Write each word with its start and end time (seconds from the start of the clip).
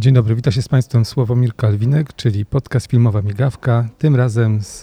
Dzień 0.00 0.14
dobry, 0.14 0.34
witam 0.34 0.52
się 0.52 0.62
z 0.62 0.68
Państwem 0.68 1.04
Sławomir 1.04 1.56
Kalwinek, 1.56 2.12
czyli 2.12 2.44
podcast 2.44 2.90
Filmowa 2.90 3.22
Migawka. 3.22 3.88
Tym 3.98 4.16
razem 4.16 4.60
z, 4.60 4.80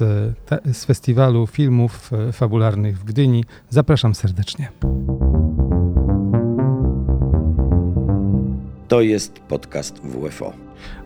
z 0.74 0.86
festiwalu 0.86 1.48
filmów 1.48 2.14
e, 2.14 2.32
fabularnych 2.32 3.00
w 3.00 3.04
Gdyni. 3.04 3.46
Zapraszam 3.70 4.16
serdecznie. 4.16 4.72
To 8.88 9.02
jest 9.02 9.40
podcast 9.40 10.00
WFO. 10.00 10.54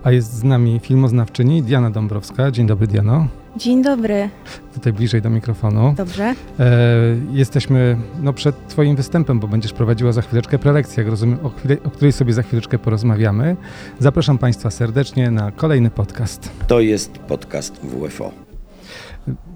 A 0.03 0.11
jest 0.11 0.33
z 0.33 0.43
nami 0.43 0.79
filmoznawczyni 0.83 1.63
Diana 1.63 1.89
Dąbrowska. 1.89 2.51
Dzień 2.51 2.67
dobry, 2.67 2.87
Diano. 2.87 3.27
Dzień 3.55 3.83
dobry. 3.83 4.29
Tutaj 4.73 4.93
bliżej 4.93 5.21
do 5.21 5.29
mikrofonu. 5.29 5.93
Dobrze. 5.97 6.23
E, 6.23 6.35
jesteśmy 7.31 7.97
no, 8.21 8.33
przed 8.33 8.67
Twoim 8.67 8.95
występem, 8.95 9.39
bo 9.39 9.47
będziesz 9.47 9.73
prowadziła 9.73 10.11
za 10.11 10.21
chwileczkę 10.21 10.59
prelekcję, 10.59 11.03
jak 11.03 11.11
rozumiem, 11.11 11.39
o, 11.43 11.49
chwilę, 11.49 11.77
o 11.83 11.89
której 11.89 12.11
sobie 12.11 12.33
za 12.33 12.43
chwileczkę 12.43 12.79
porozmawiamy. 12.79 13.55
Zapraszam 13.99 14.37
Państwa 14.37 14.71
serdecznie 14.71 15.31
na 15.31 15.51
kolejny 15.51 15.89
podcast. 15.89 16.51
To 16.67 16.79
jest 16.79 17.17
podcast 17.17 17.81
WFO. 17.81 18.31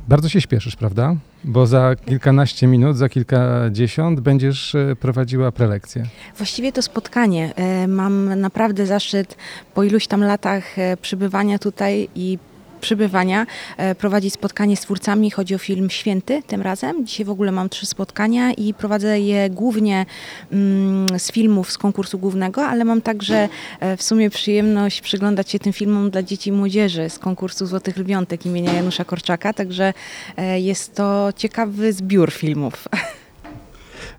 Bardzo 0.07 0.29
się 0.29 0.41
śpieszysz, 0.41 0.75
prawda? 0.75 1.15
Bo 1.43 1.67
za 1.67 1.95
kilkanaście 2.05 2.67
minut, 2.67 2.97
za 2.97 3.09
kilkadziesiąt 3.09 4.19
będziesz 4.19 4.75
e, 4.75 4.95
prowadziła 4.95 5.51
prelekcję. 5.51 6.05
Właściwie 6.37 6.71
to 6.71 6.81
spotkanie. 6.81 7.55
E, 7.55 7.87
mam 7.87 8.39
naprawdę 8.39 8.85
zaszczyt 8.85 9.37
po 9.73 9.83
iluś 9.83 10.07
tam 10.07 10.21
latach 10.21 10.79
e, 10.79 10.97
przybywania 10.97 11.59
tutaj 11.59 12.07
i 12.15 12.37
przybywania 12.81 13.45
e, 13.77 13.95
prowadzić 13.95 14.33
spotkanie 14.33 14.77
z 14.77 14.81
twórcami. 14.81 15.31
Chodzi 15.31 15.55
o 15.55 15.57
film 15.57 15.89
Święty 15.89 16.43
tym 16.47 16.61
razem. 16.61 17.05
Dzisiaj 17.05 17.25
w 17.25 17.29
ogóle 17.29 17.51
mam 17.51 17.69
trzy 17.69 17.85
spotkania 17.85 18.51
i 18.51 18.73
prowadzę 18.73 19.19
je 19.19 19.49
głównie 19.49 20.05
mm, 20.51 21.19
z 21.19 21.31
filmów 21.31 21.71
z 21.71 21.77
konkursu 21.77 22.19
głównego, 22.19 22.65
ale 22.65 22.85
mam 22.85 23.01
także 23.01 23.49
e, 23.79 23.97
w 23.97 24.03
sumie 24.03 24.29
przyjemność 24.29 25.01
przyglądać 25.01 25.51
się 25.51 25.59
tym 25.59 25.73
filmom 25.73 26.09
dla 26.09 26.23
dzieci 26.23 26.49
i 26.49 26.53
młodzieży 26.53 27.09
z 27.09 27.19
konkursu 27.19 27.65
Złotych 27.65 27.97
Lwiątek 27.97 28.45
imienia 28.45 28.73
Janusza 28.73 29.05
Korczaka, 29.05 29.53
także 29.53 29.93
e, 30.37 30.59
jest 30.59 30.95
to 30.95 31.29
ciekawy 31.35 31.93
zbiór 31.93 32.31
filmów. 32.31 32.87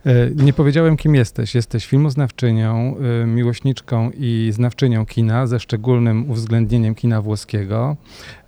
E, 0.06 0.30
nie 0.44 0.52
powiedziałem, 0.52 0.96
kim 0.96 1.14
jesteś. 1.14 1.54
Jesteś 1.54 1.86
filmoznawczynią, 1.86 2.96
e, 3.22 3.26
miłośniczką 3.26 4.10
i 4.14 4.50
znawczynią 4.52 5.06
kina, 5.06 5.46
ze 5.46 5.60
szczególnym 5.60 6.30
uwzględnieniem 6.30 6.94
kina 6.94 7.22
włoskiego, 7.22 7.96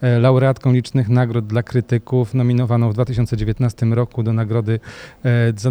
e, 0.00 0.18
laureatką 0.18 0.72
licznych 0.72 1.08
nagród 1.08 1.46
dla 1.46 1.62
krytyków, 1.62 2.34
nominowaną 2.34 2.90
w 2.90 2.94
2019 2.94 3.92
roku 3.92 4.22
do 4.22 4.32
nagrody 4.32 4.80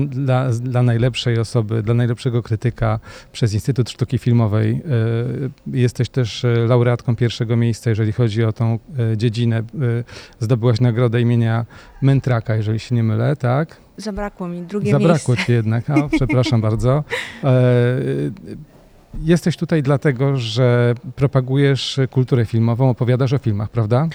dla, 0.10 0.50
dla 0.50 0.84
najlepszej 0.84 1.40
osoby, 1.40 1.84
dla 1.84 1.94
najlepszego 1.94 2.44
krytyka 2.44 3.00
przez 3.32 3.54
Instytut 3.54 3.90
Sztuki 3.90 4.18
Filmowej. 4.18 4.82
Jesteś 5.68 6.10
też 6.10 6.46
laureatką 6.68 7.16
pierwszego 7.16 7.58
miejsca, 7.58 7.90
jeżeli 7.90 8.12
chodzi 8.12 8.44
o 8.44 8.54
tą 8.54 8.80
dziedzinę. 9.18 9.64
Zdobyłaś 10.40 10.82
nagrodę 10.82 11.22
imienia 11.22 11.66
Mentraka, 12.02 12.56
jeżeli 12.56 12.80
się 12.80 12.96
nie 12.96 13.04
mylę, 13.04 13.36
tak? 13.36 13.87
Zabrakło 13.98 14.48
mi 14.48 14.62
drugie 14.62 14.92
Zabrakło 14.92 15.34
miejsce. 15.34 15.46
ci 15.46 15.52
jednak, 15.52 15.90
a, 15.90 16.10
przepraszam 16.18 16.62
bardzo. 16.62 17.04
E, 17.44 17.52
jesteś 19.24 19.58
tutaj 19.58 19.84
dlatego, 19.84 20.38
że 20.38 20.96
propagujesz 21.16 22.00
kulturę 22.12 22.46
filmową, 22.46 22.90
opowiadasz 22.90 23.34
o 23.34 23.38
filmach, 23.38 23.70
prawda? 23.70 24.08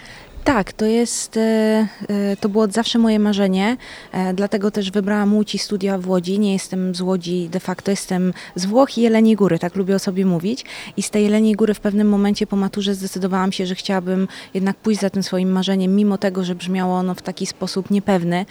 Tak, 0.44 0.72
to 0.72 0.84
jest, 0.84 1.36
e, 1.36 1.40
e, 1.40 2.36
to 2.40 2.48
było 2.48 2.66
zawsze 2.66 2.98
moje 2.98 3.18
marzenie, 3.18 3.76
e, 4.12 4.34
dlatego 4.34 4.70
też 4.70 4.90
wybrałam 4.90 5.34
Łódź 5.34 5.62
studia 5.62 5.98
w 5.98 6.08
Łodzi. 6.08 6.38
Nie 6.38 6.52
jestem 6.52 6.94
z 6.94 7.00
Łodzi, 7.00 7.48
de 7.48 7.60
facto 7.60 7.90
jestem 7.90 8.32
z 8.54 8.66
Włoch 8.66 8.98
i 8.98 9.02
Jeleniej 9.02 9.36
Góry, 9.36 9.58
tak 9.58 9.76
lubię 9.76 9.94
o 9.94 9.98
sobie 9.98 10.26
mówić. 10.26 10.64
I 10.96 11.02
z 11.02 11.10
tej 11.10 11.24
Jeleniej 11.24 11.54
Góry 11.54 11.74
w 11.74 11.80
pewnym 11.80 12.08
momencie 12.08 12.46
po 12.46 12.56
maturze 12.56 12.94
zdecydowałam 12.94 13.52
się, 13.52 13.66
że 13.66 13.74
chciałabym 13.74 14.28
jednak 14.54 14.76
pójść 14.76 15.00
za 15.00 15.10
tym 15.10 15.22
swoim 15.22 15.52
marzeniem, 15.52 15.96
mimo 15.96 16.18
tego, 16.18 16.44
że 16.44 16.54
brzmiało 16.54 16.94
ono 16.96 17.14
w 17.14 17.22
taki 17.22 17.46
sposób 17.46 17.90
niepewny. 17.90 18.46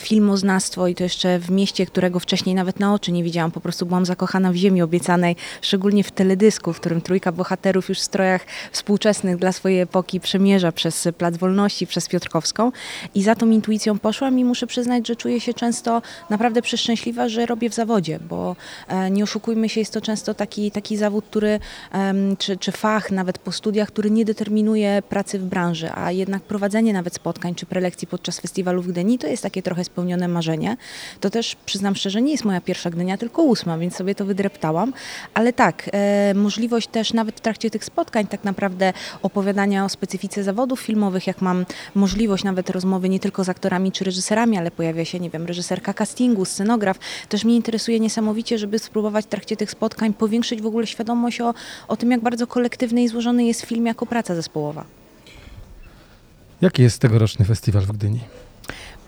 Filmoznawstwo 0.00 0.88
i 0.88 0.94
to 0.94 1.04
jeszcze 1.04 1.38
w 1.38 1.50
mieście, 1.50 1.86
którego 1.86 2.20
wcześniej 2.20 2.54
nawet 2.54 2.80
na 2.80 2.94
oczy 2.94 3.12
nie 3.12 3.24
widziałam, 3.24 3.50
po 3.50 3.60
prostu 3.60 3.86
byłam 3.86 4.06
zakochana 4.06 4.52
w 4.52 4.54
ziemi 4.54 4.82
obiecanej, 4.82 5.36
szczególnie 5.62 6.04
w 6.04 6.10
teledysku, 6.10 6.72
w 6.72 6.80
którym 6.80 7.00
trójka 7.00 7.32
bohaterów 7.32 7.88
już 7.88 7.98
w 7.98 8.02
strojach 8.02 8.46
współczesnych 8.72 9.36
dla 9.36 9.52
swojej 9.52 9.80
epoki 9.80 10.20
przemierza 10.20 10.72
przez 10.72 11.08
plac 11.18 11.31
Plac 11.32 11.40
Wolności 11.40 11.86
przez 11.86 12.08
Piotrkowską 12.08 12.72
i 13.14 13.22
za 13.22 13.34
tą 13.34 13.50
intuicją 13.50 13.98
poszłam 13.98 14.38
i 14.38 14.44
muszę 14.44 14.66
przyznać, 14.66 15.08
że 15.08 15.16
czuję 15.16 15.40
się 15.40 15.54
często 15.54 16.02
naprawdę 16.30 16.62
przeszczęśliwa, 16.62 17.28
że 17.28 17.46
robię 17.46 17.70
w 17.70 17.74
zawodzie, 17.74 18.18
bo 18.28 18.56
e, 18.88 19.10
nie 19.10 19.24
oszukujmy 19.24 19.68
się, 19.68 19.80
jest 19.80 19.92
to 19.92 20.00
często 20.00 20.34
taki, 20.34 20.70
taki 20.70 20.96
zawód, 20.96 21.24
który, 21.24 21.60
czy, 22.38 22.56
czy 22.56 22.72
fach 22.72 23.10
nawet 23.10 23.38
po 23.38 23.52
studiach, 23.52 23.88
który 23.88 24.10
nie 24.10 24.24
determinuje 24.24 25.02
pracy 25.08 25.38
w 25.38 25.44
branży, 25.44 25.90
a 25.94 26.12
jednak 26.12 26.42
prowadzenie 26.42 26.92
nawet 26.92 27.14
spotkań 27.14 27.54
czy 27.54 27.66
prelekcji 27.66 28.08
podczas 28.08 28.40
festiwalu 28.40 28.82
w 28.82 28.88
Gdyni 28.88 29.18
to 29.18 29.26
jest 29.26 29.42
takie 29.42 29.62
trochę 29.62 29.84
spełnione 29.84 30.28
marzenie. 30.28 30.76
To 31.20 31.30
też 31.30 31.56
przyznam 31.66 31.94
szczerze, 31.94 32.22
nie 32.22 32.32
jest 32.32 32.44
moja 32.44 32.60
pierwsza 32.60 32.90
Gdynia, 32.90 33.18
tylko 33.18 33.42
ósma, 33.42 33.78
więc 33.78 33.96
sobie 33.96 34.14
to 34.14 34.24
wydreptałam, 34.24 34.92
ale 35.34 35.52
tak, 35.52 35.90
e, 35.92 36.34
możliwość 36.34 36.88
też 36.88 37.12
nawet 37.12 37.36
w 37.36 37.40
trakcie 37.40 37.70
tych 37.70 37.84
spotkań 37.84 38.26
tak 38.26 38.44
naprawdę 38.44 38.92
opowiadania 39.22 39.84
o 39.84 39.88
specyfice 39.88 40.44
zawodów 40.44 40.80
filmowych, 40.80 41.21
jak 41.26 41.40
mam 41.42 41.66
możliwość 41.94 42.44
nawet 42.44 42.70
rozmowy 42.70 43.08
nie 43.08 43.20
tylko 43.20 43.44
z 43.44 43.48
aktorami 43.48 43.92
czy 43.92 44.04
reżyserami, 44.04 44.58
ale 44.58 44.70
pojawia 44.70 45.04
się, 45.04 45.20
nie 45.20 45.30
wiem, 45.30 45.46
reżyserka 45.46 45.94
castingu, 45.94 46.44
scenograf. 46.44 46.98
Też 47.28 47.44
mnie 47.44 47.56
interesuje 47.56 48.00
niesamowicie, 48.00 48.58
żeby 48.58 48.78
spróbować 48.78 49.24
w 49.24 49.28
trakcie 49.28 49.56
tych 49.56 49.70
spotkań 49.70 50.14
powiększyć 50.14 50.62
w 50.62 50.66
ogóle 50.66 50.86
świadomość 50.86 51.40
o, 51.40 51.54
o 51.88 51.96
tym, 51.96 52.10
jak 52.10 52.20
bardzo 52.20 52.46
kolektywny 52.46 53.02
i 53.02 53.08
złożony 53.08 53.44
jest 53.44 53.60
film 53.60 53.86
jako 53.86 54.06
praca 54.06 54.34
zespołowa. 54.34 54.84
Jaki 56.60 56.82
jest 56.82 56.98
tegoroczny 56.98 57.44
festiwal 57.44 57.82
w 57.82 57.92
Gdyni? 57.92 58.20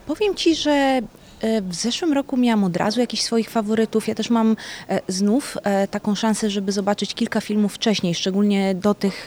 Powiem 0.06 0.34
Ci, 0.34 0.54
że 0.54 1.00
w 1.42 1.74
zeszłym 1.74 2.12
roku 2.12 2.36
miałam 2.36 2.64
od 2.64 2.76
razu 2.76 3.00
jakichś 3.00 3.22
swoich 3.22 3.50
faworytów. 3.50 4.08
Ja 4.08 4.14
też 4.14 4.30
mam 4.30 4.56
e, 4.88 5.00
znów 5.08 5.58
e, 5.62 5.88
taką 5.88 6.14
szansę, 6.14 6.50
żeby 6.50 6.72
zobaczyć 6.72 7.14
kilka 7.14 7.40
filmów 7.40 7.74
wcześniej. 7.74 8.14
Szczególnie 8.14 8.74
do 8.74 8.94
tych 8.94 9.26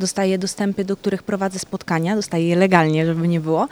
dostaję 0.00 0.38
dostępy, 0.38 0.84
do 0.84 0.96
których 0.96 1.22
prowadzę 1.22 1.58
spotkania. 1.58 2.16
Dostaję 2.16 2.48
je 2.48 2.56
legalnie, 2.56 3.06
żeby 3.06 3.28
nie 3.28 3.40
było. 3.40 3.68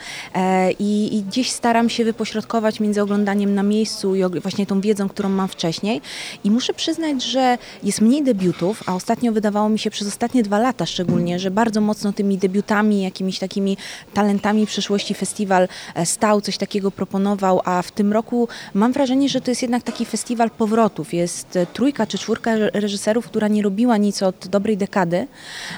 I, 0.79 1.17
I 1.17 1.23
gdzieś 1.23 1.51
staram 1.51 1.91
się 1.91 2.05
wypośrodkować 2.05 2.81
między 2.81 3.03
oglądaniem 3.03 3.55
na 3.55 3.63
miejscu 3.63 4.15
i 4.15 4.41
właśnie 4.41 4.67
tą 4.67 4.81
wiedzą, 4.81 5.09
którą 5.09 5.29
mam 5.29 5.49
wcześniej. 5.49 6.01
I 6.45 6.51
muszę 6.51 6.75
przyznać, 6.75 7.23
że 7.23 7.59
jest 7.83 8.01
mniej 8.01 8.25
debiutów, 8.25 8.83
a 8.87 8.95
ostatnio 8.95 9.33
wydawało 9.33 9.69
mi 9.69 9.79
się 9.79 9.91
przez 9.91 10.09
ostatnie 10.09 10.43
dwa 10.43 10.59
lata 10.59 10.87
szczególnie, 10.87 11.39
że 11.39 11.51
bardzo 11.51 11.81
mocno 11.81 12.13
tymi 12.13 12.39
debiutami, 12.39 13.03
jakimiś 13.03 13.39
takimi 13.39 13.77
talentami 14.15 14.67
przyszłości 14.67 15.15
festiwal 15.15 15.69
stał, 16.05 16.41
coś 16.41 16.59
takiego 16.59 16.91
proponował, 16.91 17.61
a 17.65 17.76
w 17.83 17.91
tym 17.91 18.13
roku 18.13 18.49
mam 18.75 18.93
wrażenie, 18.93 19.29
że 19.29 19.41
to 19.41 19.51
jest 19.51 19.63
jednak 19.63 19.83
taki 19.83 20.05
festiwal 20.05 20.51
powrotów. 20.51 21.15
Jest 21.15 21.57
e, 21.57 21.67
trójka 21.67 22.07
czy 22.07 22.19
czwórka 22.19 22.51
reżyserów, 22.57 23.27
która 23.27 23.49
nie 23.49 23.63
robiła 23.63 23.97
nic 23.97 24.23
od 24.23 24.49
dobrej 24.49 24.77
dekady, 24.77 25.27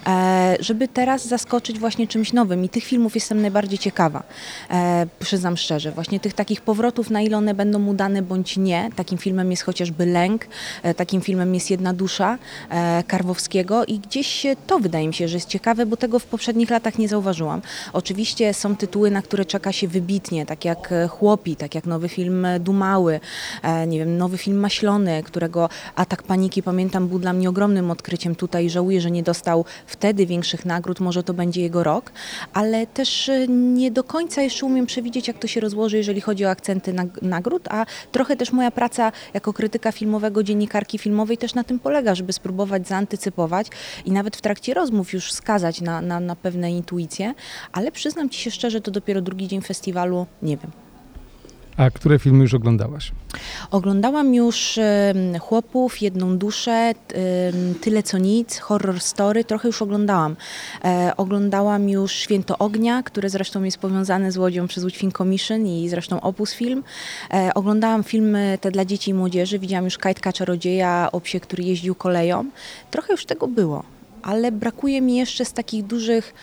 e, 0.06 0.56
żeby 0.60 0.88
teraz 0.88 1.26
zaskoczyć 1.26 1.78
właśnie 1.78 2.06
czymś 2.06 2.32
nowym. 2.32 2.64
I 2.64 2.68
tych 2.68 2.84
filmów 2.84 3.14
jestem 3.14 3.42
najbardziej 3.42 3.78
ciekawa, 3.78 4.22
e, 4.70 5.06
przyznam 5.18 5.56
szczerze. 5.56 5.92
Właśnie 5.92 6.20
tych 6.20 6.32
takich 6.32 6.60
powrotów, 6.60 7.10
na 7.10 7.20
ile 7.20 7.36
one 7.36 7.54
będą 7.54 7.86
udane 7.86 8.22
bądź 8.22 8.56
nie. 8.56 8.90
Takim 8.96 9.18
filmem 9.18 9.50
jest 9.50 9.62
chociażby 9.62 10.06
Lęk, 10.06 10.46
takim 10.96 11.20
filmem 11.20 11.54
jest 11.54 11.70
Jedna 11.70 11.92
Dusza 11.94 12.38
Karwowskiego 13.06 13.84
i 13.84 13.98
gdzieś 13.98 14.46
to 14.66 14.78
wydaje 14.78 15.08
mi 15.08 15.14
się, 15.14 15.28
że 15.28 15.36
jest 15.36 15.48
ciekawe, 15.48 15.86
bo 15.86 15.96
tego 15.96 16.18
w 16.18 16.26
poprzednich 16.26 16.70
latach 16.70 16.98
nie 16.98 17.08
zauważyłam. 17.08 17.62
Oczywiście 17.92 18.54
są 18.54 18.76
tytuły, 18.76 19.10
na 19.10 19.22
które 19.22 19.44
czeka 19.44 19.72
się 19.72 19.88
wybitnie, 19.88 20.46
tak 20.46 20.64
jak 20.64 20.94
Chłopi, 21.08 21.56
tak 21.56 21.74
jak 21.74 21.86
nowy 21.88 22.08
film 22.08 22.46
Dumały, 22.60 23.20
e, 23.62 23.86
nie 23.86 23.98
wiem, 23.98 24.18
nowy 24.18 24.38
film 24.38 24.58
Maślony, 24.58 25.22
którego 25.22 25.68
Atak 25.94 26.22
Paniki, 26.22 26.62
pamiętam, 26.62 27.08
był 27.08 27.18
dla 27.18 27.32
mnie 27.32 27.48
ogromnym 27.48 27.90
odkryciem 27.90 28.34
tutaj. 28.34 28.70
Żałuję, 28.70 29.00
że 29.00 29.10
nie 29.10 29.22
dostał 29.22 29.64
wtedy 29.86 30.26
większych 30.26 30.64
nagród, 30.64 31.00
może 31.00 31.22
to 31.22 31.34
będzie 31.34 31.60
jego 31.60 31.82
rok, 31.82 32.12
ale 32.52 32.86
też 32.86 33.28
e, 33.28 33.48
nie 33.48 33.90
do 33.90 34.04
końca 34.04 34.42
jeszcze 34.42 34.66
umiem 34.66 34.86
przewidzieć, 34.86 35.28
jak 35.28 35.38
to 35.38 35.46
się 35.46 35.60
rozłoży, 35.60 35.96
jeżeli 35.96 36.20
chodzi 36.20 36.46
o 36.46 36.50
akcenty 36.50 36.94
nagród, 37.22 37.68
a 37.70 37.86
trochę 38.12 38.36
też 38.36 38.52
moja 38.52 38.70
praca 38.70 39.12
jako 39.34 39.52
krytyka 39.52 39.92
filmowego, 39.92 40.42
dziennikarki 40.42 40.98
filmowej 40.98 41.38
też 41.38 41.54
na 41.54 41.64
tym 41.64 41.78
polega, 41.78 42.14
żeby 42.14 42.32
spróbować 42.32 42.88
zaantycypować 42.88 43.66
i 44.04 44.12
nawet 44.12 44.36
w 44.36 44.40
trakcie 44.40 44.74
rozmów 44.74 45.12
już 45.12 45.32
skazać 45.32 45.80
na, 45.80 46.00
na, 46.00 46.20
na 46.20 46.36
pewne 46.36 46.70
intuicje, 46.70 47.34
ale 47.72 47.92
przyznam 47.92 48.30
Ci 48.30 48.40
się 48.40 48.50
szczerze, 48.50 48.80
to 48.80 48.90
dopiero 48.90 49.20
drugi 49.20 49.48
dzień 49.48 49.62
festiwalu, 49.62 50.26
nie 50.42 50.56
wiem. 50.56 50.87
A 51.78 51.90
które 51.90 52.18
filmy 52.18 52.42
już 52.42 52.54
oglądałaś? 52.54 53.12
Oglądałam 53.70 54.34
już 54.34 54.78
Chłopów, 55.40 56.02
Jedną 56.02 56.38
duszę, 56.38 56.92
Tyle 57.80 58.02
co 58.02 58.18
nic, 58.18 58.58
Horror 58.58 59.00
Story, 59.00 59.44
trochę 59.44 59.68
już 59.68 59.82
oglądałam. 59.82 60.36
E, 60.84 61.12
oglądałam 61.16 61.88
już 61.88 62.12
Święto 62.12 62.58
Ognia, 62.58 63.02
które 63.02 63.30
zresztą 63.30 63.62
jest 63.62 63.78
powiązane 63.78 64.32
z 64.32 64.36
Łodzią 64.36 64.66
przez 64.68 64.84
Łódź 64.84 64.98
Commission 65.16 65.66
i 65.66 65.88
zresztą 65.88 66.20
Opus 66.20 66.52
Film. 66.52 66.84
E, 67.34 67.54
oglądałam 67.54 68.04
filmy 68.04 68.58
te 68.60 68.70
dla 68.70 68.84
dzieci 68.84 69.10
i 69.10 69.14
młodzieży, 69.14 69.58
widziałam 69.58 69.84
już 69.84 69.98
Kajtka 69.98 70.32
Czarodzieja 70.32 71.08
o 71.12 71.20
psie, 71.20 71.40
który 71.40 71.62
jeździł 71.62 71.94
koleją. 71.94 72.44
Trochę 72.90 73.12
już 73.12 73.26
tego 73.26 73.46
było. 73.48 73.97
Ale 74.22 74.52
brakuje 74.52 75.00
mi 75.00 75.16
jeszcze 75.16 75.44
z 75.44 75.52
takich 75.52 75.84
dużych, 75.84 76.34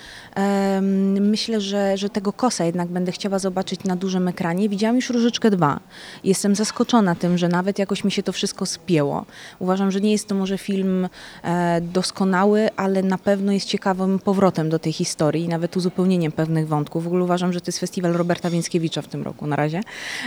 myślę, 1.22 1.62
że, 1.62 1.98
że 1.98 2.10
tego 2.10 2.34
kosa 2.34 2.66
jednak 2.66 2.88
będę 2.88 3.12
chciała 3.12 3.40
zobaczyć 3.40 3.84
na 3.84 3.96
dużym 3.96 4.28
ekranie. 4.28 4.70
Widziałam 4.70 4.96
już 4.96 5.10
Różyczkę 5.10 5.52
2. 5.52 5.80
Jestem 6.24 6.56
zaskoczona 6.56 7.16
tym, 7.16 7.38
że 7.38 7.48
nawet 7.48 7.80
jakoś 7.80 8.04
mi 8.04 8.12
się 8.12 8.24
to 8.24 8.32
wszystko 8.32 8.66
spięło. 8.66 9.26
Uważam, 9.60 9.92
że 9.92 10.02
nie 10.02 10.12
jest 10.12 10.28
to 10.28 10.36
może 10.36 10.58
film 10.58 11.10
e, 11.44 11.82
doskonały, 11.82 12.70
ale 12.76 13.04
na 13.04 13.18
pewno 13.18 13.52
jest 13.52 13.66
ciekawym 13.66 14.20
powrotem 14.20 14.70
do 14.70 14.80
tej 14.80 14.94
historii 14.94 15.44
i 15.44 15.48
nawet 15.48 15.78
uzupełnieniem 15.78 16.32
pewnych 16.32 16.68
wątków. 16.68 17.04
W 17.04 17.08
ogóle 17.08 17.24
uważam, 17.24 17.54
że 17.54 17.62
to 17.62 17.68
jest 17.68 17.80
festiwal 17.80 18.14
Roberta 18.14 18.50
Więckiewicza 18.50 19.02
w 19.02 19.08
tym 19.08 19.24
roku 19.24 19.48
na 19.48 19.56
razie, 19.56 19.82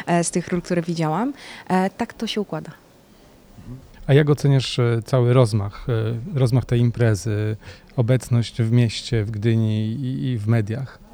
e, 0.07 0.25
z 0.25 0.31
tych 0.31 0.49
ról, 0.49 0.63
które 0.63 0.83
widziałam. 0.83 1.33
E, 1.69 1.91
tak 1.91 2.13
to 2.13 2.27
się 2.27 2.41
układa. 2.41 2.88
A 4.09 4.15
jak 4.15 4.31
oceniasz 4.31 4.79
e, 4.79 5.03
cały 5.05 5.33
rozmach, 5.33 5.87
e, 5.89 6.39
rozmach 6.39 6.65
tej 6.65 6.81
imprezy, 6.81 7.57
obecność 7.97 8.63
w 8.63 8.73
mieście, 8.73 9.25
w 9.25 9.31
Gdyni 9.31 9.87
i, 9.87 10.25
i 10.25 10.39
w 10.39 10.47
mediach? 10.47 11.08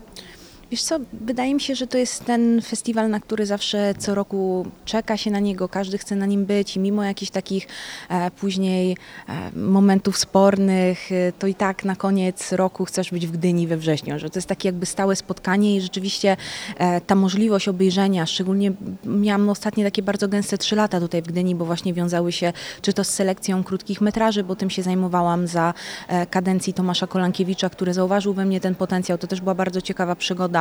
Wiesz 0.70 0.82
co, 0.82 0.98
wydaje 1.12 1.54
mi 1.54 1.60
się, 1.60 1.74
że 1.74 1.86
to 1.86 1.98
jest 1.98 2.24
ten 2.24 2.62
festiwal, 2.62 3.10
na 3.10 3.20
który 3.20 3.46
zawsze 3.46 3.94
co 3.98 4.14
roku 4.14 4.66
czeka 4.84 5.16
się 5.16 5.30
na 5.30 5.40
niego, 5.40 5.68
każdy 5.68 5.98
chce 5.98 6.16
na 6.16 6.26
nim 6.26 6.46
być 6.46 6.76
i 6.76 6.80
mimo 6.80 7.04
jakichś 7.04 7.30
takich 7.30 7.66
e, 8.08 8.30
później 8.30 8.96
e, 9.28 9.58
momentów 9.58 10.18
spornych, 10.18 11.12
e, 11.12 11.32
to 11.32 11.46
i 11.46 11.54
tak 11.54 11.84
na 11.84 11.96
koniec 11.96 12.52
roku 12.52 12.84
chcesz 12.84 13.10
być 13.10 13.26
w 13.26 13.30
Gdyni 13.30 13.66
we 13.66 13.76
wrześniu, 13.76 14.18
że 14.18 14.30
to 14.30 14.38
jest 14.38 14.48
takie 14.48 14.68
jakby 14.68 14.86
stałe 14.86 15.16
spotkanie 15.16 15.76
i 15.76 15.80
rzeczywiście 15.80 16.36
e, 16.78 17.00
ta 17.00 17.14
możliwość 17.14 17.68
obejrzenia, 17.68 18.26
szczególnie 18.26 18.72
miałam 19.04 19.48
ostatnie 19.48 19.84
takie 19.84 20.02
bardzo 20.02 20.28
gęste 20.28 20.58
trzy 20.58 20.76
lata 20.76 21.00
tutaj 21.00 21.22
w 21.22 21.26
Gdyni, 21.26 21.54
bo 21.54 21.64
właśnie 21.64 21.94
wiązały 21.94 22.32
się 22.32 22.52
czy 22.82 22.92
to 22.92 23.04
z 23.04 23.08
selekcją 23.08 23.64
krótkich 23.64 24.00
metraży, 24.00 24.44
bo 24.44 24.56
tym 24.56 24.70
się 24.70 24.82
zajmowałam 24.82 25.46
za 25.46 25.74
e, 26.08 26.26
kadencji 26.26 26.74
Tomasza 26.74 27.06
Kolankiewicza, 27.06 27.70
który 27.70 27.94
zauważył 27.94 28.34
we 28.34 28.44
mnie 28.44 28.60
ten 28.60 28.74
potencjał. 28.74 29.18
To 29.18 29.26
też 29.26 29.40
była 29.40 29.54
bardzo 29.54 29.80
ciekawa 29.80 30.16
przygoda, 30.16 30.53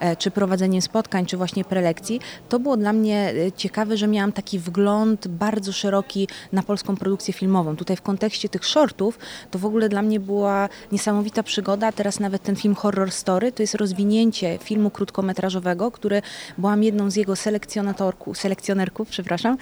e, 0.00 0.16
czy 0.16 0.30
prowadzeniem 0.30 0.82
spotkań, 0.82 1.26
czy 1.26 1.36
właśnie 1.36 1.64
prelekcji. 1.64 2.20
To 2.48 2.58
było 2.58 2.76
dla 2.76 2.92
mnie 2.92 3.32
e, 3.46 3.52
ciekawe, 3.52 3.96
że 3.96 4.06
miałam 4.08 4.32
taki 4.32 4.58
wgląd 4.58 5.28
bardzo 5.28 5.72
szeroki 5.72 6.28
na 6.52 6.62
polską 6.62 6.96
produkcję 6.96 7.34
filmową. 7.34 7.76
Tutaj 7.76 7.96
w 7.96 8.02
kontekście 8.02 8.48
tych 8.48 8.64
shortów, 8.64 9.18
to 9.50 9.58
w 9.58 9.64
ogóle 9.64 9.88
dla 9.88 10.02
mnie 10.02 10.20
była 10.20 10.68
niesamowita 10.92 11.42
przygoda. 11.42 11.92
Teraz 11.92 12.20
nawet 12.20 12.42
ten 12.42 12.56
film 12.56 12.74
Horror 12.74 13.12
Story 13.12 13.52
to 13.52 13.62
jest 13.62 13.74
rozwinięcie 13.74 14.58
filmu 14.62 14.90
krótkometrażowego, 14.90 15.90
który 15.90 16.22
byłam 16.58 16.82
jedną 16.82 17.10
z 17.10 17.16
jego 17.16 17.36
selekcjonatorków, 17.36 18.38
selekcjonerków, 18.38 19.08
przepraszam. 19.08 19.56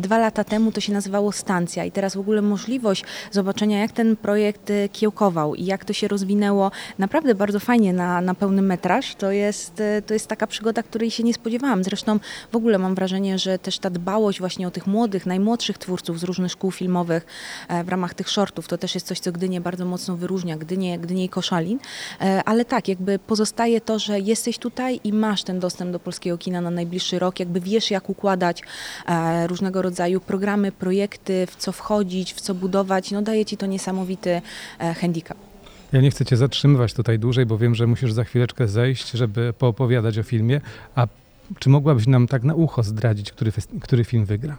Dwa 0.00 0.18
lata 0.18 0.44
temu 0.44 0.72
to 0.72 0.80
się 0.80 0.92
nazywało 0.92 1.32
Stancja 1.32 1.84
i 1.84 1.90
teraz 1.92 2.16
w 2.16 2.20
ogóle 2.20 2.42
możliwość 2.42 3.04
zobaczenia, 3.30 3.80
jak 3.80 3.92
ten 3.92 4.16
projekt 4.16 4.70
e, 4.70 4.88
kiełkował 4.88 5.54
i 5.54 5.64
jak 5.64 5.84
to 5.84 5.92
się 5.92 6.08
rozwinęło 6.08 6.70
naprawdę 6.98 7.34
bardzo 7.34 7.60
fajnie 7.60 7.92
na, 7.92 8.20
na 8.20 8.34
pełny 8.34 8.62
metraż, 8.76 9.14
to 9.14 9.30
jest, 9.30 9.80
e, 9.80 10.02
to 10.02 10.14
jest 10.14 10.26
taka 10.26 10.46
przygoda, 10.46 10.82
której 10.82 11.10
się 11.10 11.22
nie 11.22 11.34
spodziewałam. 11.34 11.84
Zresztą 11.84 12.20
w 12.52 12.56
ogóle 12.56 12.78
mam 12.78 12.94
wrażenie, 12.94 13.38
że 13.38 13.58
też 13.58 13.78
ta 13.78 13.90
dbałość 13.90 14.40
właśnie 14.40 14.68
o 14.68 14.70
tych 14.70 14.86
młodych, 14.86 15.26
najmłodszych 15.26 15.78
twórców 15.78 16.20
z 16.20 16.22
różnych 16.22 16.52
szkół 16.52 16.70
filmowych 16.70 17.26
e, 17.68 17.84
w 17.84 17.88
ramach 17.88 18.14
tych 18.14 18.28
shortów, 18.28 18.68
to 18.68 18.78
też 18.78 18.94
jest 18.94 19.06
coś, 19.06 19.20
co 19.20 19.32
Gdynię 19.32 19.60
bardzo 19.60 19.84
mocno 19.84 20.16
wyróżnia, 20.16 20.56
Gdynię, 20.56 20.98
Gdynię 20.98 21.24
i 21.24 21.28
Koszalin. 21.28 21.78
E, 22.20 22.42
Ale 22.44 22.64
tak, 22.64 22.88
jakby 22.88 23.18
pozostaje 23.18 23.80
to, 23.80 23.98
że 23.98 24.20
jesteś 24.20 24.58
tutaj 24.58 25.00
i 25.04 25.12
masz 25.12 25.42
ten 25.42 25.60
dostęp 25.60 25.92
do 25.92 26.00
polskiego 26.00 26.38
kina 26.38 26.60
na 26.60 26.70
najbliższy 26.70 27.18
rok, 27.18 27.40
jakby 27.40 27.60
wiesz, 27.60 27.90
jak 27.90 28.10
układać 28.10 28.62
różnego 29.46 29.82
rodzaju 29.82 30.20
programy, 30.20 30.72
projekty, 30.72 31.46
w 31.46 31.56
co 31.56 31.72
wchodzić, 31.72 32.34
w 32.34 32.40
co 32.40 32.54
budować, 32.54 33.10
no 33.10 33.22
daje 33.22 33.44
ci 33.44 33.56
to 33.56 33.66
niesamowity 33.66 34.42
handicap. 35.00 35.45
Ja 35.92 36.00
nie 36.00 36.10
chcę 36.10 36.24
cię 36.24 36.36
zatrzymywać 36.36 36.94
tutaj 36.94 37.18
dłużej, 37.18 37.46
bo 37.46 37.58
wiem, 37.58 37.74
że 37.74 37.86
musisz 37.86 38.12
za 38.12 38.24
chwileczkę 38.24 38.68
zejść, 38.68 39.10
żeby 39.10 39.54
poopowiadać 39.58 40.18
o 40.18 40.22
filmie. 40.22 40.60
A 40.94 41.06
czy 41.58 41.68
mogłabyś 41.68 42.06
nam 42.06 42.26
tak 42.26 42.42
na 42.42 42.54
ucho 42.54 42.82
zdradzić, 42.82 43.32
który, 43.32 43.52
który 43.80 44.04
film 44.04 44.24
wygra? 44.24 44.56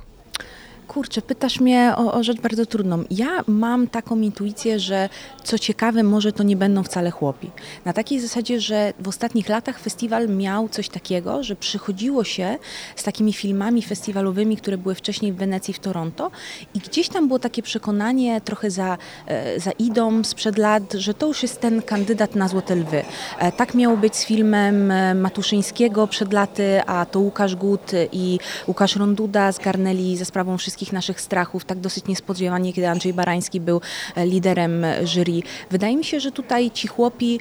Kurczę, 0.87 1.21
pytasz 1.21 1.59
mnie 1.59 1.93
o, 1.97 2.13
o 2.13 2.23
rzecz 2.23 2.41
bardzo 2.41 2.65
trudną. 2.65 3.03
Ja 3.09 3.43
mam 3.47 3.87
taką 3.87 4.19
intuicję, 4.19 4.79
że 4.79 5.09
co 5.43 5.59
ciekawe, 5.59 6.03
może 6.03 6.31
to 6.31 6.43
nie 6.43 6.55
będą 6.55 6.83
wcale 6.83 7.11
chłopi. 7.11 7.51
Na 7.85 7.93
takiej 7.93 8.19
zasadzie, 8.19 8.59
że 8.59 8.93
w 8.99 9.07
ostatnich 9.07 9.49
latach 9.49 9.79
festiwal 9.79 10.29
miał 10.29 10.69
coś 10.69 10.89
takiego, 10.89 11.43
że 11.43 11.55
przychodziło 11.55 12.23
się 12.23 12.57
z 12.95 13.03
takimi 13.03 13.33
filmami 13.33 13.81
festiwalowymi, 13.81 14.57
które 14.57 14.77
były 14.77 14.95
wcześniej 14.95 15.33
w 15.33 15.35
Wenecji, 15.35 15.73
w 15.73 15.79
Toronto 15.79 16.31
i 16.73 16.79
gdzieś 16.79 17.09
tam 17.09 17.27
było 17.27 17.39
takie 17.39 17.61
przekonanie 17.63 18.41
trochę 18.41 18.71
za, 18.71 18.97
e, 19.27 19.59
za 19.59 19.71
idą 19.71 20.23
sprzed 20.23 20.57
lat, 20.57 20.93
że 20.93 21.13
to 21.13 21.27
już 21.27 21.43
jest 21.43 21.61
ten 21.61 21.81
kandydat 21.81 22.35
na 22.35 22.47
Złote 22.47 22.75
Lwy. 22.75 23.03
E, 23.39 23.51
Tak 23.51 23.73
miało 23.73 23.97
być 23.97 24.15
z 24.15 24.25
filmem 24.25 24.91
e, 24.91 25.15
Matuszyńskiego 25.15 26.07
przed 26.07 26.33
laty, 26.33 26.81
a 26.85 27.05
to 27.05 27.19
Łukasz 27.19 27.55
Gut 27.55 27.91
i 28.11 28.39
Łukasz 28.67 28.95
Ronduda 28.95 29.51
zgarnęli 29.51 30.17
za 30.17 30.25
sprawą 30.25 30.57
wszystkich 30.57 30.76
naszych 30.91 31.21
strachów, 31.21 31.65
tak 31.65 31.79
dosyć 31.79 32.05
niespodziewanie, 32.05 32.73
kiedy 32.73 32.87
Andrzej 32.87 33.13
Barański 33.13 33.59
był 33.59 33.81
e, 34.15 34.25
liderem 34.25 34.85
jury. 35.03 35.41
Wydaje 35.71 35.97
mi 35.97 36.03
się, 36.03 36.19
że 36.19 36.31
tutaj 36.31 36.71
ci 36.71 36.87
chłopi 36.87 37.39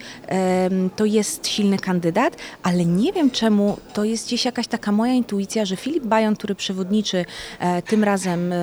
to 0.96 1.04
jest 1.04 1.46
silny 1.48 1.78
kandydat, 1.78 2.36
ale 2.62 2.84
nie 2.84 3.12
wiem 3.12 3.30
czemu 3.30 3.76
to 3.92 4.04
jest 4.04 4.26
gdzieś 4.26 4.44
jakaś 4.44 4.66
taka 4.66 4.92
moja 4.92 5.12
intuicja, 5.12 5.64
że 5.64 5.76
Filip 5.76 6.04
Bajon, 6.04 6.36
który 6.36 6.54
przewodniczy 6.54 7.24
e, 7.58 7.82
tym 7.82 8.04
razem 8.04 8.52
e, 8.52 8.56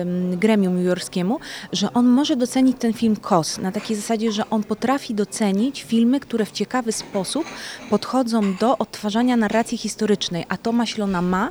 em, 0.00 0.36
gremium 0.36 0.78
jurorskiemu, 0.78 1.38
że 1.72 1.92
on 1.92 2.06
może 2.06 2.36
docenić 2.36 2.76
ten 2.78 2.92
film 2.92 3.16
KOS 3.16 3.58
na 3.58 3.72
takiej 3.72 3.96
zasadzie, 3.96 4.32
że 4.32 4.50
on 4.50 4.64
potrafi 4.64 5.14
docenić 5.14 5.82
filmy, 5.82 6.20
które 6.20 6.44
w 6.44 6.52
ciekawy 6.52 6.92
sposób 6.92 7.44
podchodzą 7.90 8.54
do 8.54 8.78
odtwarzania 8.78 9.36
narracji 9.36 9.78
historycznej, 9.78 10.44
a 10.48 10.56
to 10.56 10.72
Maślona 10.72 11.22
ma 11.22 11.50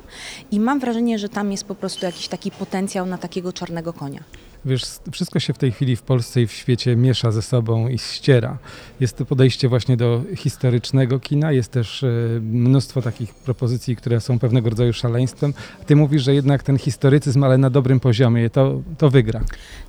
i 0.50 0.60
mam 0.60 0.80
wrażenie, 0.80 1.18
że 1.18 1.28
tam 1.28 1.52
jest 1.52 1.64
po 1.64 1.74
prostu 1.74 2.06
jakiś 2.06 2.28
taki 2.28 2.50
potencjał 2.50 2.67
na 3.06 3.18
takiego 3.18 3.52
czarnego 3.52 3.92
konia. 3.92 4.20
Wiesz, 4.68 4.82
wszystko 5.12 5.40
się 5.40 5.52
w 5.52 5.58
tej 5.58 5.72
chwili 5.72 5.96
w 5.96 6.02
Polsce 6.02 6.42
i 6.42 6.46
w 6.46 6.52
świecie 6.52 6.96
miesza 6.96 7.32
ze 7.32 7.42
sobą 7.42 7.88
i 7.88 7.98
ściera. 7.98 8.58
Jest 9.00 9.16
to 9.16 9.24
podejście 9.24 9.68
właśnie 9.68 9.96
do 9.96 10.22
historycznego 10.36 11.20
kina, 11.20 11.52
jest 11.52 11.72
też 11.72 12.02
e, 12.04 12.08
mnóstwo 12.42 13.02
takich 13.02 13.34
propozycji, 13.34 13.96
które 13.96 14.20
są 14.20 14.38
pewnego 14.38 14.70
rodzaju 14.70 14.92
szaleństwem. 14.92 15.54
Ty 15.86 15.96
mówisz, 15.96 16.22
że 16.22 16.34
jednak 16.34 16.62
ten 16.62 16.78
historycyzm, 16.78 17.44
ale 17.44 17.58
na 17.58 17.70
dobrym 17.70 18.00
poziomie, 18.00 18.50
to, 18.50 18.82
to 18.98 19.10
wygra. 19.10 19.40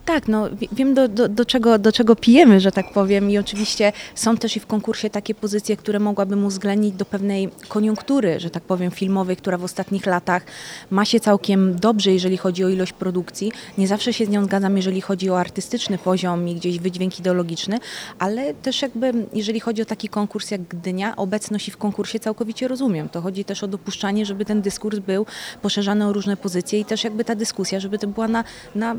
Tak, 0.05 0.27
no 0.27 0.49
wi- 0.49 0.69
wiem 0.71 0.93
do, 0.93 1.07
do, 1.07 1.29
do, 1.29 1.45
czego, 1.45 1.79
do 1.79 1.91
czego 1.91 2.15
pijemy, 2.15 2.59
że 2.59 2.71
tak 2.71 2.93
powiem 2.93 3.29
i 3.29 3.37
oczywiście 3.37 3.93
są 4.15 4.37
też 4.37 4.57
i 4.57 4.59
w 4.59 4.67
konkursie 4.67 5.09
takie 5.09 5.36
pozycje, 5.36 5.77
które 5.77 6.00
mogłabym 6.00 6.45
uwzględnić 6.45 6.95
do 6.95 7.05
pewnej 7.05 7.50
koniunktury, 7.67 8.39
że 8.39 8.50
tak 8.50 8.63
powiem, 8.63 8.91
filmowej, 8.91 9.36
która 9.36 9.57
w 9.57 9.63
ostatnich 9.63 10.05
latach 10.05 10.45
ma 10.89 11.05
się 11.05 11.19
całkiem 11.19 11.75
dobrze, 11.79 12.12
jeżeli 12.13 12.38
chodzi 12.38 12.63
o 12.63 12.69
ilość 12.69 12.93
produkcji. 12.93 13.51
Nie 13.77 13.88
zawsze 13.88 14.13
się 14.13 14.25
z 14.25 14.29
nią 14.29 14.43
zgadzam, 14.45 14.68
jeżeli 14.77 15.01
chodzi 15.01 15.29
o 15.29 15.39
artystyczny 15.39 15.97
poziom 15.97 16.47
i 16.47 16.55
gdzieś 16.55 16.79
wydźwięk 16.79 17.19
ideologiczny, 17.19 17.79
ale 18.19 18.53
też 18.53 18.81
jakby, 18.81 19.13
jeżeli 19.33 19.59
chodzi 19.59 19.81
o 19.81 19.85
taki 19.85 20.09
konkurs 20.09 20.51
jak 20.51 20.61
Gdynia, 20.61 21.15
obecność 21.15 21.67
i 21.67 21.71
w 21.71 21.77
konkursie 21.77 22.19
całkowicie 22.19 22.67
rozumiem. 22.67 23.09
To 23.09 23.21
chodzi 23.21 23.45
też 23.45 23.63
o 23.63 23.67
dopuszczanie, 23.67 24.25
żeby 24.25 24.45
ten 24.45 24.61
dyskurs 24.61 24.99
był 24.99 25.25
poszerzany 25.61 26.07
o 26.07 26.13
różne 26.13 26.38
pozycje 26.38 26.79
i 26.79 26.85
też 26.85 27.03
jakby 27.03 27.25
ta 27.25 27.35
dyskusja, 27.35 27.79
żeby 27.79 27.99
to 27.99 28.07
była 28.07 28.27
na, 28.27 28.43
na 28.75 28.95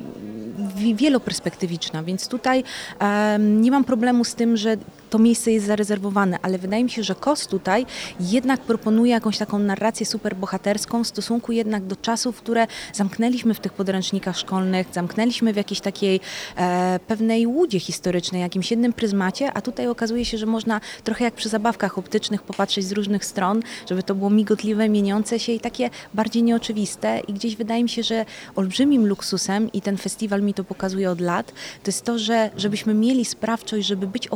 wi- 0.76 0.94
wieloperspektywiczna, 0.94 2.02
więc 2.02 2.28
tutaj 2.28 2.64
em, 2.98 3.62
nie 3.62 3.70
mam 3.70 3.84
problemu 3.84 4.24
z 4.24 4.34
tym, 4.34 4.56
że 4.56 4.76
to 5.10 5.18
miejsce 5.18 5.52
jest 5.52 5.66
zarezerwowane, 5.66 6.38
ale 6.42 6.58
wydaje 6.58 6.84
mi 6.84 6.90
się, 6.90 7.02
że 7.02 7.14
KOS 7.14 7.46
tutaj 7.46 7.86
jednak 8.20 8.60
proponuje 8.60 9.12
jakąś 9.12 9.38
taką 9.38 9.58
narrację 9.58 10.06
superbohaterską 10.06 11.04
w 11.04 11.06
stosunku 11.06 11.52
jednak 11.52 11.86
do 11.86 11.96
czasów, 11.96 12.36
które 12.36 12.66
zamknęliśmy 12.92 13.54
w 13.54 13.60
tych 13.60 13.72
podręcznikach 13.72 14.38
szkolnych, 14.38 14.86
zamknęliśmy 14.92 15.52
w 15.52 15.56
jakiejś 15.56 15.80
takiej 15.80 16.20
e, 16.56 17.00
pewnej 17.06 17.46
łudzie 17.46 17.80
historycznej, 17.80 18.40
jakimś 18.40 18.70
jednym 18.70 18.92
pryzmacie, 18.92 19.52
a 19.52 19.60
tutaj 19.60 19.86
okazuje 19.88 20.24
się, 20.24 20.38
że 20.38 20.46
można 20.46 20.80
trochę 21.04 21.24
jak 21.24 21.34
przy 21.34 21.48
zabawkach 21.48 21.98
optycznych 21.98 22.42
popatrzeć 22.42 22.84
z 22.84 22.92
różnych 22.92 23.24
stron, 23.24 23.62
żeby 23.88 24.02
to 24.02 24.14
było 24.14 24.30
migotliwe, 24.30 24.88
mieniące 24.88 25.38
się 25.38 25.52
i 25.52 25.60
takie 25.60 25.90
bardziej 26.14 26.42
nieoczywiste. 26.42 27.20
I 27.28 27.32
gdzieś 27.32 27.56
wydaje 27.56 27.82
mi 27.82 27.88
się, 27.88 28.02
że 28.02 28.24
olbrzymim 28.56 29.06
luksusem 29.06 29.72
i 29.72 29.80
ten 29.80 29.96
festiwal 29.96 30.42
mi 30.42 30.54
to 30.54 30.64
pokazuje 30.64 31.10
od 31.10 31.20
lat, 31.20 31.52
to 31.82 31.88
jest 31.88 32.04
to, 32.04 32.18
że 32.18 32.50
żebyśmy 32.56 32.94
mieli 32.94 33.24
sprawczość, 33.24 33.86
żeby 33.86 34.06
być 34.06 34.28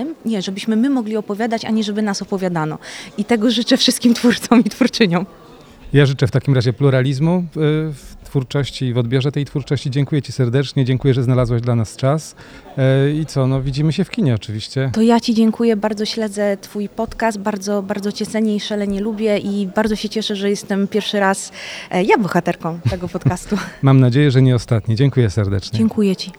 opowiadanym, 0.00 0.14
nie, 0.24 0.42
żebyśmy 0.42 0.76
my 0.76 0.90
mogli 0.90 1.16
opowiadać, 1.16 1.64
a 1.64 1.70
nie 1.70 1.84
żeby 1.84 2.02
nas 2.02 2.22
opowiadano. 2.22 2.78
I 3.18 3.24
tego 3.24 3.50
życzę 3.50 3.76
wszystkim 3.76 4.14
twórcom 4.14 4.60
i 4.60 4.70
twórczyniom. 4.70 5.26
Ja 5.92 6.06
życzę 6.06 6.26
w 6.26 6.30
takim 6.30 6.54
razie 6.54 6.72
pluralizmu 6.72 7.38
y, 7.38 7.42
w 7.92 8.16
twórczości 8.24 8.84
i 8.84 8.92
w 8.92 8.98
odbiorze 8.98 9.32
tej 9.32 9.44
twórczości. 9.44 9.90
Dziękuję 9.90 10.22
Ci 10.22 10.32
serdecznie, 10.32 10.84
dziękuję, 10.84 11.14
że 11.14 11.22
znalazłaś 11.22 11.60
dla 11.62 11.74
nas 11.74 11.96
czas. 11.96 12.36
Y, 13.08 13.12
I 13.12 13.26
co, 13.26 13.46
no 13.46 13.62
widzimy 13.62 13.92
się 13.92 14.04
w 14.04 14.10
kinie 14.10 14.34
oczywiście. 14.34 14.90
To 14.92 15.02
ja 15.02 15.20
Ci 15.20 15.34
dziękuję, 15.34 15.76
bardzo 15.76 16.04
śledzę 16.04 16.56
Twój 16.60 16.88
podcast, 16.88 17.38
bardzo, 17.38 17.82
bardzo 17.82 18.12
Cię 18.12 18.26
cenię 18.26 18.56
i 18.56 18.60
szalenie 18.60 19.00
lubię 19.00 19.38
i 19.38 19.68
bardzo 19.74 19.96
się 19.96 20.08
cieszę, 20.08 20.36
że 20.36 20.50
jestem 20.50 20.88
pierwszy 20.88 21.20
raz 21.20 21.52
e, 21.90 22.04
ja 22.04 22.18
bohaterką 22.18 22.78
tego 22.90 23.08
podcastu. 23.08 23.56
Mam 23.82 24.00
nadzieję, 24.00 24.30
że 24.30 24.42
nie 24.42 24.54
ostatni. 24.54 24.96
Dziękuję 24.96 25.30
serdecznie. 25.30 25.78
Dziękuję 25.78 26.16
Ci. 26.16 26.30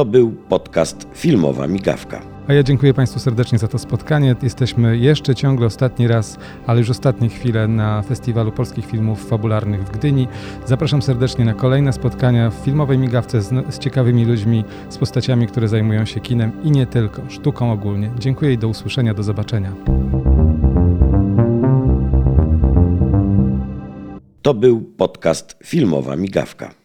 To 0.00 0.04
był 0.04 0.32
podcast 0.32 1.06
Filmowa 1.14 1.66
Migawka. 1.66 2.20
A 2.48 2.52
ja 2.52 2.62
dziękuję 2.62 2.94
Państwu 2.94 3.18
serdecznie 3.20 3.58
za 3.58 3.68
to 3.68 3.78
spotkanie. 3.78 4.36
Jesteśmy 4.42 4.98
jeszcze 4.98 5.34
ciągle 5.34 5.66
ostatni 5.66 6.08
raz, 6.08 6.38
ale 6.66 6.78
już 6.78 6.90
ostatnie 6.90 7.28
chwile 7.28 7.68
na 7.68 8.02
Festiwalu 8.02 8.52
Polskich 8.52 8.86
Filmów 8.86 9.28
Fabularnych 9.28 9.84
w 9.84 9.90
Gdyni. 9.90 10.28
Zapraszam 10.66 11.02
serdecznie 11.02 11.44
na 11.44 11.54
kolejne 11.54 11.92
spotkania 11.92 12.50
w 12.50 12.54
filmowej 12.54 12.98
migawce 12.98 13.42
z, 13.42 13.74
z 13.74 13.78
ciekawymi 13.78 14.24
ludźmi, 14.24 14.64
z 14.88 14.98
postaciami, 14.98 15.46
które 15.46 15.68
zajmują 15.68 16.04
się 16.04 16.20
kinem 16.20 16.52
i 16.62 16.70
nie 16.70 16.86
tylko, 16.86 17.22
sztuką 17.28 17.72
ogólnie. 17.72 18.10
Dziękuję 18.18 18.52
i 18.52 18.58
do 18.58 18.68
usłyszenia, 18.68 19.14
do 19.14 19.22
zobaczenia. 19.22 19.72
To 24.42 24.54
był 24.54 24.80
podcast 24.80 25.56
Filmowa 25.64 26.16
Migawka. 26.16 26.79